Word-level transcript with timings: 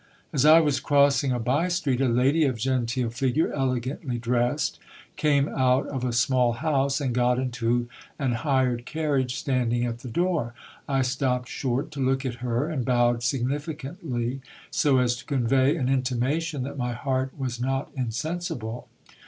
As 0.33 0.45
I 0.45 0.59
was 0.61 0.79
crossing 0.79 1.31
a 1.31 1.37
bye 1.37 1.67
street, 1.67 2.01
a 2.01 2.07
lady 2.07 2.43
of 2.45 2.57
genteel 2.57 3.11
figure, 3.11 3.53
elegandy 3.53 4.17
dressed, 4.17 4.79
came 5.15 5.47
out 5.47 5.85
of 5.89 6.03
a 6.03 6.11
small 6.11 6.53
house, 6.53 6.99
and 6.99 7.13
got 7.13 7.37
into 7.37 7.87
an 8.17 8.31
hired 8.41 8.87
carriage 8.87 9.35
standing 9.35 9.85
at 9.85 9.99
the 9.99 10.09
door. 10.09 10.55
I 10.89 11.03
stopped 11.03 11.49
short 11.49 11.91
to 11.91 11.99
look 11.99 12.25
at 12.25 12.33
her, 12.41 12.67
and 12.67 12.83
bowed 12.83 13.21
significantly, 13.21 14.41
so 14.71 14.97
as 14.97 15.15
to 15.17 15.25
convey 15.25 15.75
an 15.75 15.87
in 15.87 16.01
timation 16.01 16.63
that 16.63 16.79
my 16.79 16.93
heart 16.93 17.37
was 17.37 17.61
not 17.61 17.91
insensible. 17.95 18.87